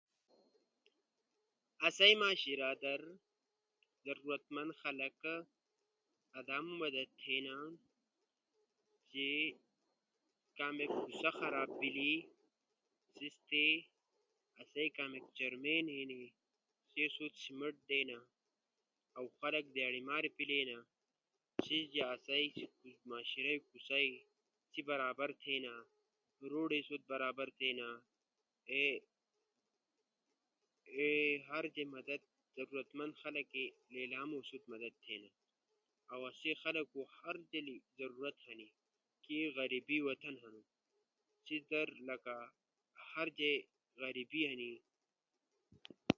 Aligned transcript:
آسئی 1.87 2.13
معاشرہ 2.21 2.73
در 2.83 3.01
ضرورت 4.05 4.43
مند 4.55 4.71
خلقو 4.83 5.35
ادامو 6.39 6.73
مدد 6.83 7.09
تھینا 7.23 7.57
چے 9.11 9.29
کامیک 10.57 10.91
سخت 11.21 11.39
خراب 11.41 11.69
بیلی، 11.79 12.13
آسئی 14.61 14.89
کامیک 14.97 15.23
چیئر 15.37 15.53
مین 15.63 15.85
ہنی 15.97 16.23
سی 16.89 16.99
اسو 17.05 17.25
تی 17.33 17.39
سیمبٹ 17.45 17.75
دینا 17.89 18.19
اؤ 19.17 19.25
خلق 19.39 19.65
دیاڑی 19.75 20.01
مارپیلینا 20.09 20.77
سیس 21.63 21.85
جا 21.93 22.03
آسئی 22.13 22.45
معاشرہ 23.07 23.51
ئی 23.53 23.59
کوسے 23.69 24.81
برابر 24.89 25.29
تھینا، 25.41 25.73
روڈ 26.51 26.69
اسو 26.77 26.95
برابر 27.11 27.47
تھینا، 27.57 27.87
ہر 31.51 31.63
جے 31.75 31.83
ضرورت 32.57 32.89
مند 32.99 33.13
خلقو 33.21 33.63
ادامو 34.03 34.39
مدد 34.71 34.93
تھینا۔ 35.03 35.29
اؤ 36.11 36.19
آسئی 36.29 36.53
خلقو 36.63 37.01
ہر 37.19 37.35
جیلی 37.51 37.77
مدد 37.99 38.35
ہنی، 38.47 38.67
کے 39.23 39.39
غریبی 39.57 39.97
وطن 40.07 40.33
ہنو۔ 40.43 40.61
سیس 41.45 41.63
در 41.71 41.87
لکہ 42.07 42.35
ہر 43.11 43.27
جے 43.37 43.53
غریبی 44.01 44.41
ہنی۔ 44.49 44.71